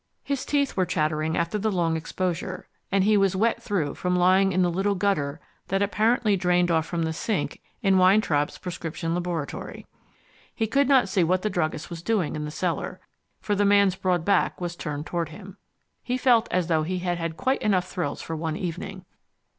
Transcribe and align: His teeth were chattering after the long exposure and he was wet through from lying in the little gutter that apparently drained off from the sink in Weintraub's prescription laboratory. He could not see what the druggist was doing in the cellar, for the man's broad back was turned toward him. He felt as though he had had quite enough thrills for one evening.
His 0.23 0.45
teeth 0.45 0.75
were 0.75 0.87
chattering 0.87 1.37
after 1.37 1.59
the 1.59 1.71
long 1.71 1.95
exposure 1.95 2.67
and 2.91 3.03
he 3.03 3.17
was 3.17 3.35
wet 3.35 3.61
through 3.61 3.93
from 3.93 4.15
lying 4.15 4.51
in 4.51 4.63
the 4.63 4.71
little 4.71 4.95
gutter 4.95 5.39
that 5.67 5.83
apparently 5.83 6.35
drained 6.35 6.71
off 6.71 6.87
from 6.87 7.03
the 7.03 7.13
sink 7.13 7.61
in 7.83 7.99
Weintraub's 7.99 8.57
prescription 8.57 9.13
laboratory. 9.13 9.85
He 10.55 10.65
could 10.65 10.87
not 10.87 11.07
see 11.07 11.23
what 11.23 11.43
the 11.43 11.51
druggist 11.51 11.91
was 11.91 12.01
doing 12.01 12.35
in 12.35 12.45
the 12.45 12.49
cellar, 12.49 12.99
for 13.41 13.53
the 13.53 13.63
man's 13.63 13.95
broad 13.95 14.25
back 14.25 14.59
was 14.59 14.75
turned 14.75 15.05
toward 15.05 15.29
him. 15.29 15.57
He 16.01 16.17
felt 16.17 16.47
as 16.49 16.65
though 16.65 16.81
he 16.81 16.97
had 16.97 17.19
had 17.19 17.37
quite 17.37 17.61
enough 17.61 17.87
thrills 17.87 18.23
for 18.23 18.35
one 18.35 18.57
evening. 18.57 19.05